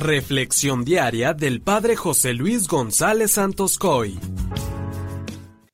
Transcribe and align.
Reflexión 0.00 0.82
diaria 0.82 1.34
del 1.34 1.60
Padre 1.60 1.94
José 1.94 2.32
Luis 2.32 2.68
González 2.68 3.32
Santos 3.32 3.76
Coy. 3.76 4.18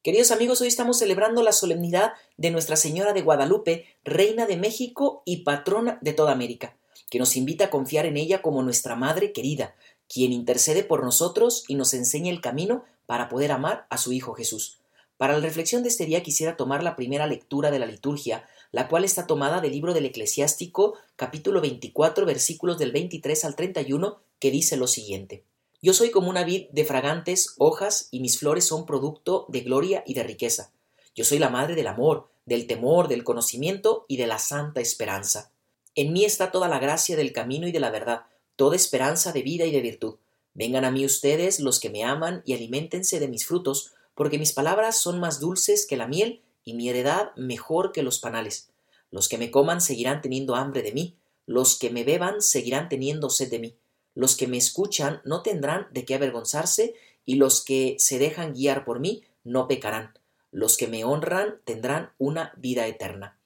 Queridos 0.02 0.32
amigos, 0.32 0.60
hoy 0.60 0.66
estamos 0.66 0.98
celebrando 0.98 1.44
la 1.44 1.52
solemnidad 1.52 2.14
de 2.36 2.50
Nuestra 2.50 2.74
Señora 2.74 3.12
de 3.12 3.22
Guadalupe, 3.22 3.86
Reina 4.02 4.46
de 4.46 4.56
México 4.56 5.22
y 5.24 5.44
patrona 5.44 6.00
de 6.02 6.12
toda 6.12 6.32
América, 6.32 6.76
que 7.08 7.20
nos 7.20 7.36
invita 7.36 7.66
a 7.66 7.70
confiar 7.70 8.04
en 8.04 8.16
ella 8.16 8.42
como 8.42 8.64
nuestra 8.64 8.96
Madre 8.96 9.30
querida, 9.32 9.76
quien 10.08 10.32
intercede 10.32 10.82
por 10.82 11.04
nosotros 11.04 11.62
y 11.68 11.76
nos 11.76 11.94
enseña 11.94 12.32
el 12.32 12.40
camino 12.40 12.82
para 13.06 13.28
poder 13.28 13.52
amar 13.52 13.86
a 13.90 13.96
su 13.96 14.12
Hijo 14.12 14.34
Jesús. 14.34 14.80
Para 15.18 15.34
la 15.34 15.40
reflexión 15.40 15.84
de 15.84 15.88
este 15.88 16.04
día 16.04 16.24
quisiera 16.24 16.56
tomar 16.56 16.82
la 16.82 16.96
primera 16.96 17.28
lectura 17.28 17.70
de 17.70 17.78
la 17.78 17.86
liturgia, 17.86 18.44
la 18.72 18.88
cual 18.88 19.04
está 19.04 19.26
tomada 19.26 19.60
del 19.60 19.72
libro 19.72 19.94
del 19.94 20.06
Eclesiástico, 20.06 20.94
capítulo 21.16 21.60
24, 21.60 22.26
versículos 22.26 22.78
del 22.78 22.92
23 22.92 23.44
al 23.44 23.56
31, 23.56 24.18
que 24.38 24.50
dice 24.50 24.76
lo 24.76 24.86
siguiente. 24.86 25.44
Yo 25.82 25.92
soy 25.94 26.10
como 26.10 26.30
una 26.30 26.44
vid 26.44 26.66
de 26.70 26.84
fragantes 26.84 27.54
hojas 27.58 28.08
y 28.10 28.20
mis 28.20 28.38
flores 28.38 28.64
son 28.64 28.86
producto 28.86 29.46
de 29.48 29.60
gloria 29.60 30.02
y 30.06 30.14
de 30.14 30.22
riqueza. 30.22 30.72
Yo 31.14 31.24
soy 31.24 31.38
la 31.38 31.48
madre 31.48 31.74
del 31.74 31.86
amor, 31.86 32.28
del 32.44 32.66
temor, 32.66 33.08
del 33.08 33.24
conocimiento 33.24 34.04
y 34.08 34.16
de 34.16 34.26
la 34.26 34.38
santa 34.38 34.80
esperanza. 34.80 35.50
En 35.94 36.12
mí 36.12 36.24
está 36.24 36.50
toda 36.50 36.68
la 36.68 36.78
gracia 36.78 37.16
del 37.16 37.32
camino 37.32 37.66
y 37.66 37.72
de 37.72 37.80
la 37.80 37.90
verdad, 37.90 38.22
toda 38.56 38.76
esperanza 38.76 39.32
de 39.32 39.42
vida 39.42 39.64
y 39.64 39.72
de 39.72 39.80
virtud. 39.80 40.16
Vengan 40.54 40.84
a 40.84 40.90
mí 40.90 41.04
ustedes 41.04 41.60
los 41.60 41.80
que 41.80 41.90
me 41.90 42.04
aman 42.04 42.42
y 42.46 42.54
aliméntense 42.54 43.20
de 43.20 43.28
mis 43.28 43.46
frutos, 43.46 43.92
porque 44.14 44.38
mis 44.38 44.52
palabras 44.52 44.98
son 44.98 45.20
más 45.20 45.40
dulces 45.40 45.86
que 45.86 45.96
la 45.96 46.06
miel 46.06 46.40
y 46.66 46.74
mi 46.74 46.90
heredad 46.90 47.34
mejor 47.36 47.92
que 47.92 48.02
los 48.02 48.18
panales. 48.18 48.68
Los 49.10 49.30
que 49.30 49.38
me 49.38 49.50
coman 49.50 49.80
seguirán 49.80 50.20
teniendo 50.20 50.54
hambre 50.54 50.82
de 50.82 50.92
mí, 50.92 51.16
los 51.46 51.78
que 51.78 51.88
me 51.88 52.04
beban 52.04 52.42
seguirán 52.42 52.90
teniendo 52.90 53.30
sed 53.30 53.50
de 53.50 53.58
mí 53.60 53.78
los 54.16 54.34
que 54.34 54.48
me 54.48 54.56
escuchan 54.56 55.20
no 55.24 55.42
tendrán 55.42 55.86
de 55.92 56.04
qué 56.04 56.16
avergonzarse, 56.16 56.94
y 57.26 57.34
los 57.34 57.62
que 57.62 57.96
se 57.98 58.18
dejan 58.18 58.54
guiar 58.54 58.84
por 58.84 58.98
mí 58.98 59.24
no 59.44 59.68
pecarán. 59.68 60.18
Los 60.50 60.76
que 60.76 60.88
me 60.88 61.04
honran 61.04 61.60
tendrán 61.64 62.12
una 62.18 62.52
vida 62.56 62.86
eterna. 62.86 63.38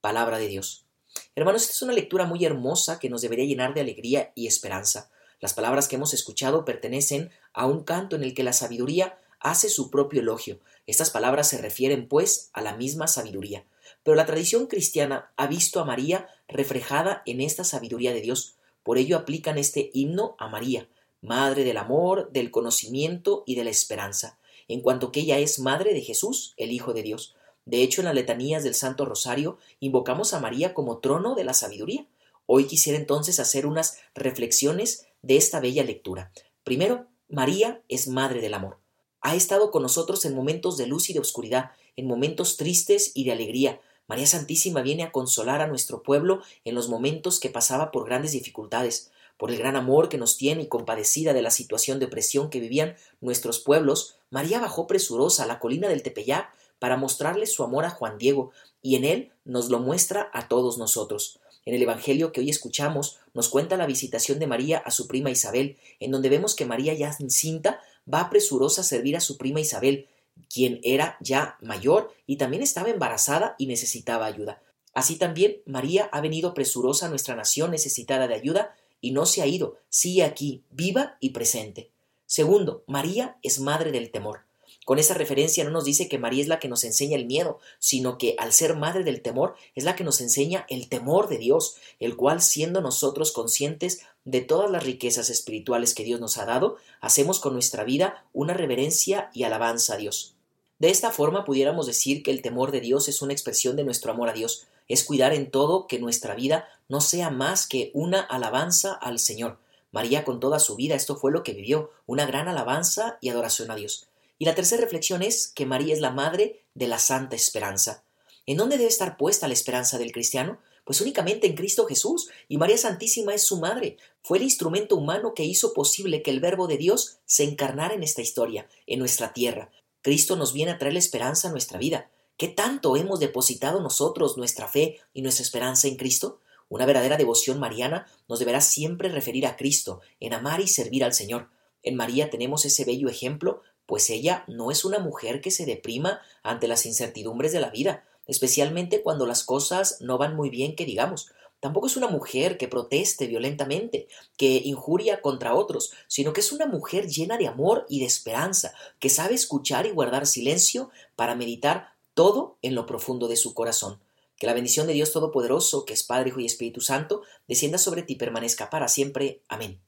Palabra 0.00 0.38
de 0.38 0.48
Dios. 0.48 0.86
Hermanos, 1.34 1.62
esta 1.62 1.74
es 1.74 1.82
una 1.82 1.92
lectura 1.92 2.24
muy 2.24 2.44
hermosa 2.44 2.98
que 2.98 3.10
nos 3.10 3.20
debería 3.20 3.44
llenar 3.44 3.74
de 3.74 3.82
alegría 3.82 4.32
y 4.34 4.46
esperanza. 4.46 5.10
Las 5.40 5.52
palabras 5.52 5.88
que 5.88 5.96
hemos 5.96 6.14
escuchado 6.14 6.64
pertenecen 6.64 7.30
a 7.52 7.66
un 7.66 7.84
canto 7.84 8.16
en 8.16 8.22
el 8.22 8.32
que 8.32 8.44
la 8.44 8.54
sabiduría 8.54 9.18
hace 9.44 9.68
su 9.68 9.90
propio 9.90 10.22
elogio. 10.22 10.58
Estas 10.86 11.10
palabras 11.10 11.48
se 11.48 11.58
refieren, 11.58 12.08
pues, 12.08 12.50
a 12.54 12.62
la 12.62 12.74
misma 12.76 13.06
sabiduría. 13.06 13.64
Pero 14.02 14.16
la 14.16 14.26
tradición 14.26 14.66
cristiana 14.66 15.32
ha 15.36 15.46
visto 15.46 15.80
a 15.80 15.84
María 15.84 16.28
reflejada 16.48 17.22
en 17.26 17.40
esta 17.40 17.62
sabiduría 17.62 18.12
de 18.12 18.22
Dios. 18.22 18.56
Por 18.82 18.98
ello 18.98 19.16
aplican 19.16 19.58
este 19.58 19.90
himno 19.92 20.34
a 20.38 20.48
María, 20.48 20.88
Madre 21.20 21.64
del 21.64 21.76
amor, 21.76 22.32
del 22.32 22.50
conocimiento 22.50 23.44
y 23.46 23.54
de 23.54 23.64
la 23.64 23.70
esperanza, 23.70 24.38
en 24.66 24.80
cuanto 24.80 25.12
que 25.12 25.20
ella 25.20 25.38
es 25.38 25.58
Madre 25.58 25.94
de 25.94 26.02
Jesús, 26.02 26.54
el 26.56 26.72
Hijo 26.72 26.92
de 26.92 27.02
Dios. 27.02 27.34
De 27.66 27.82
hecho, 27.82 28.00
en 28.00 28.06
las 28.06 28.14
letanías 28.14 28.64
del 28.64 28.74
Santo 28.74 29.04
Rosario 29.04 29.58
invocamos 29.80 30.34
a 30.34 30.40
María 30.40 30.74
como 30.74 30.98
trono 30.98 31.34
de 31.34 31.44
la 31.44 31.54
sabiduría. 31.54 32.06
Hoy 32.46 32.64
quisiera 32.64 32.98
entonces 32.98 33.40
hacer 33.40 33.66
unas 33.66 33.98
reflexiones 34.14 35.06
de 35.22 35.36
esta 35.36 35.60
bella 35.60 35.82
lectura. 35.82 36.30
Primero, 36.62 37.06
María 37.28 37.82
es 37.88 38.06
Madre 38.08 38.40
del 38.42 38.54
amor. 38.54 38.83
Ha 39.26 39.34
estado 39.34 39.70
con 39.70 39.80
nosotros 39.82 40.26
en 40.26 40.34
momentos 40.34 40.76
de 40.76 40.86
luz 40.86 41.08
y 41.08 41.14
de 41.14 41.20
oscuridad, 41.20 41.70
en 41.96 42.06
momentos 42.06 42.58
tristes 42.58 43.10
y 43.14 43.24
de 43.24 43.32
alegría, 43.32 43.80
María 44.06 44.26
Santísima 44.26 44.82
viene 44.82 45.02
a 45.02 45.12
consolar 45.12 45.62
a 45.62 45.66
nuestro 45.66 46.02
pueblo 46.02 46.42
en 46.66 46.74
los 46.74 46.90
momentos 46.90 47.40
que 47.40 47.48
pasaba 47.48 47.90
por 47.90 48.04
grandes 48.04 48.32
dificultades, 48.32 49.10
por 49.38 49.50
el 49.50 49.56
gran 49.56 49.76
amor 49.76 50.10
que 50.10 50.18
nos 50.18 50.36
tiene 50.36 50.64
y 50.64 50.66
compadecida 50.66 51.32
de 51.32 51.40
la 51.40 51.50
situación 51.50 52.00
de 52.00 52.04
opresión 52.04 52.50
que 52.50 52.60
vivían 52.60 52.96
nuestros 53.22 53.60
pueblos, 53.60 54.16
María 54.28 54.60
bajó 54.60 54.86
presurosa 54.86 55.44
a 55.44 55.46
la 55.46 55.58
colina 55.58 55.88
del 55.88 56.02
Tepeyac 56.02 56.52
para 56.78 56.98
mostrarle 56.98 57.46
su 57.46 57.64
amor 57.64 57.86
a 57.86 57.90
Juan 57.90 58.18
Diego, 58.18 58.50
y 58.82 58.96
en 58.96 59.06
él 59.06 59.32
nos 59.46 59.70
lo 59.70 59.78
muestra 59.78 60.28
a 60.34 60.48
todos 60.48 60.76
nosotros. 60.76 61.40
En 61.64 61.74
el 61.74 61.80
Evangelio 61.80 62.30
que 62.30 62.42
hoy 62.42 62.50
escuchamos 62.50 63.20
nos 63.32 63.48
cuenta 63.48 63.78
la 63.78 63.86
visitación 63.86 64.38
de 64.38 64.46
María 64.46 64.76
a 64.76 64.90
su 64.90 65.08
prima 65.08 65.30
Isabel, 65.30 65.78
en 65.98 66.10
donde 66.10 66.28
vemos 66.28 66.54
que 66.54 66.66
María 66.66 66.92
ya 66.92 67.10
cinta 67.30 67.80
va 68.12 68.30
presurosa 68.30 68.82
a 68.82 68.84
servir 68.84 69.16
a 69.16 69.20
su 69.20 69.36
prima 69.38 69.60
Isabel, 69.60 70.08
quien 70.48 70.80
era 70.82 71.16
ya 71.20 71.56
mayor 71.60 72.12
y 72.26 72.36
también 72.36 72.62
estaba 72.62 72.90
embarazada 72.90 73.54
y 73.58 73.66
necesitaba 73.66 74.26
ayuda. 74.26 74.62
Así 74.92 75.16
también 75.16 75.60
María 75.66 76.08
ha 76.12 76.20
venido 76.20 76.54
presurosa 76.54 77.06
a 77.06 77.08
nuestra 77.08 77.34
nación 77.34 77.70
necesitada 77.70 78.28
de 78.28 78.34
ayuda 78.34 78.74
y 79.00 79.10
no 79.10 79.26
se 79.26 79.42
ha 79.42 79.46
ido, 79.46 79.76
sigue 79.88 80.24
aquí, 80.24 80.62
viva 80.70 81.16
y 81.20 81.30
presente. 81.30 81.90
Segundo, 82.26 82.84
María 82.86 83.36
es 83.42 83.60
madre 83.60 83.92
del 83.92 84.10
temor. 84.10 84.40
Con 84.84 84.98
esta 84.98 85.14
referencia 85.14 85.64
no 85.64 85.70
nos 85.70 85.84
dice 85.84 86.08
que 86.08 86.18
María 86.18 86.42
es 86.42 86.48
la 86.48 86.58
que 86.58 86.68
nos 86.68 86.84
enseña 86.84 87.16
el 87.16 87.26
miedo, 87.26 87.58
sino 87.78 88.18
que 88.18 88.36
al 88.38 88.52
ser 88.52 88.76
madre 88.76 89.02
del 89.02 89.22
temor 89.22 89.54
es 89.74 89.84
la 89.84 89.96
que 89.96 90.04
nos 90.04 90.20
enseña 90.20 90.66
el 90.68 90.88
temor 90.88 91.28
de 91.28 91.38
Dios, 91.38 91.76
el 92.00 92.16
cual 92.16 92.42
siendo 92.42 92.80
nosotros 92.82 93.32
conscientes 93.32 94.00
de 94.24 94.40
todas 94.40 94.70
las 94.70 94.84
riquezas 94.84 95.30
espirituales 95.30 95.94
que 95.94 96.04
Dios 96.04 96.20
nos 96.20 96.38
ha 96.38 96.46
dado, 96.46 96.76
hacemos 97.00 97.40
con 97.40 97.52
nuestra 97.52 97.84
vida 97.84 98.24
una 98.32 98.54
reverencia 98.54 99.30
y 99.34 99.42
alabanza 99.42 99.94
a 99.94 99.96
Dios. 99.98 100.34
De 100.78 100.90
esta 100.90 101.10
forma 101.10 101.44
pudiéramos 101.44 101.86
decir 101.86 102.22
que 102.22 102.30
el 102.30 102.42
temor 102.42 102.72
de 102.72 102.80
Dios 102.80 103.08
es 103.08 103.22
una 103.22 103.32
expresión 103.32 103.76
de 103.76 103.84
nuestro 103.84 104.12
amor 104.12 104.28
a 104.28 104.32
Dios, 104.32 104.66
es 104.88 105.04
cuidar 105.04 105.32
en 105.32 105.50
todo 105.50 105.86
que 105.86 105.98
nuestra 105.98 106.34
vida 106.34 106.68
no 106.88 107.00
sea 107.00 107.30
más 107.30 107.66
que 107.66 107.90
una 107.94 108.20
alabanza 108.20 108.92
al 108.92 109.18
Señor. 109.18 109.58
María 109.92 110.24
con 110.24 110.40
toda 110.40 110.58
su 110.58 110.76
vida 110.76 110.94
esto 110.94 111.16
fue 111.16 111.30
lo 111.30 111.42
que 111.42 111.52
vivió, 111.52 111.90
una 112.06 112.26
gran 112.26 112.48
alabanza 112.48 113.18
y 113.20 113.28
adoración 113.28 113.70
a 113.70 113.76
Dios. 113.76 114.08
Y 114.38 114.44
la 114.44 114.54
tercera 114.54 114.82
reflexión 114.82 115.22
es 115.22 115.48
que 115.48 115.66
María 115.66 115.94
es 115.94 116.00
la 116.00 116.10
madre 116.10 116.64
de 116.74 116.88
la 116.88 116.98
santa 116.98 117.36
esperanza. 117.36 118.02
¿En 118.46 118.56
dónde 118.56 118.76
debe 118.76 118.88
estar 118.88 119.16
puesta 119.16 119.46
la 119.46 119.54
esperanza 119.54 119.96
del 119.96 120.12
cristiano? 120.12 120.58
Pues 120.84 121.00
únicamente 121.00 121.46
en 121.46 121.54
Cristo 121.54 121.86
Jesús, 121.86 122.28
y 122.48 122.58
María 122.58 122.76
Santísima 122.78 123.34
es 123.34 123.42
su 123.42 123.58
madre. 123.58 123.96
Fue 124.22 124.38
el 124.38 124.44
instrumento 124.44 124.96
humano 124.96 125.32
que 125.34 125.44
hizo 125.44 125.72
posible 125.72 126.22
que 126.22 126.30
el 126.30 126.40
Verbo 126.40 126.66
de 126.66 126.76
Dios 126.76 127.18
se 127.24 127.44
encarnara 127.44 127.94
en 127.94 128.02
esta 128.02 128.22
historia, 128.22 128.68
en 128.86 128.98
nuestra 128.98 129.32
tierra. 129.32 129.70
Cristo 130.02 130.36
nos 130.36 130.52
viene 130.52 130.72
a 130.72 130.78
traer 130.78 130.92
la 130.92 130.98
esperanza 130.98 131.48
a 131.48 131.50
nuestra 131.50 131.78
vida. 131.78 132.10
¿Qué 132.36 132.48
tanto 132.48 132.96
hemos 132.96 133.20
depositado 133.20 133.80
nosotros 133.80 134.36
nuestra 134.36 134.68
fe 134.68 135.00
y 135.12 135.22
nuestra 135.22 135.42
esperanza 135.42 135.88
en 135.88 135.96
Cristo? 135.96 136.40
Una 136.68 136.86
verdadera 136.86 137.16
devoción 137.16 137.58
mariana 137.58 138.06
nos 138.28 138.38
deberá 138.38 138.60
siempre 138.60 139.08
referir 139.08 139.46
a 139.46 139.56
Cristo, 139.56 140.00
en 140.20 140.34
amar 140.34 140.60
y 140.60 140.68
servir 140.68 141.04
al 141.04 141.14
Señor. 141.14 141.48
En 141.82 141.96
María 141.96 142.30
tenemos 142.30 142.64
ese 142.64 142.84
bello 142.84 143.08
ejemplo 143.08 143.62
pues 143.86 144.08
ella 144.10 144.44
no 144.48 144.70
es 144.70 144.84
una 144.84 144.98
mujer 144.98 145.40
que 145.40 145.50
se 145.50 145.66
deprima 145.66 146.20
ante 146.42 146.68
las 146.68 146.86
incertidumbres 146.86 147.52
de 147.52 147.60
la 147.60 147.70
vida, 147.70 148.04
especialmente 148.26 149.02
cuando 149.02 149.26
las 149.26 149.44
cosas 149.44 149.98
no 150.00 150.18
van 150.18 150.36
muy 150.36 150.50
bien 150.50 150.76
que 150.76 150.86
digamos. 150.86 151.30
Tampoco 151.60 151.86
es 151.86 151.96
una 151.96 152.08
mujer 152.08 152.58
que 152.58 152.68
proteste 152.68 153.26
violentamente, 153.26 154.06
que 154.36 154.60
injuria 154.64 155.22
contra 155.22 155.54
otros, 155.54 155.92
sino 156.08 156.34
que 156.34 156.40
es 156.40 156.52
una 156.52 156.66
mujer 156.66 157.08
llena 157.08 157.38
de 157.38 157.48
amor 157.48 157.86
y 157.88 158.00
de 158.00 158.06
esperanza, 158.06 158.74
que 158.98 159.08
sabe 159.08 159.34
escuchar 159.34 159.86
y 159.86 159.90
guardar 159.90 160.26
silencio 160.26 160.90
para 161.16 161.34
meditar 161.34 161.94
todo 162.12 162.58
en 162.60 162.74
lo 162.74 162.84
profundo 162.84 163.28
de 163.28 163.36
su 163.36 163.54
corazón. 163.54 163.98
Que 164.36 164.46
la 164.46 164.54
bendición 164.54 164.86
de 164.86 164.92
Dios 164.92 165.12
Todopoderoso, 165.12 165.84
que 165.84 165.94
es 165.94 166.02
Padre, 166.02 166.30
Hijo 166.30 166.40
y 166.40 166.46
Espíritu 166.46 166.80
Santo, 166.80 167.22
descienda 167.48 167.78
sobre 167.78 168.02
ti 168.02 168.14
y 168.14 168.16
permanezca 168.16 168.68
para 168.68 168.88
siempre. 168.88 169.40
Amén. 169.48 169.84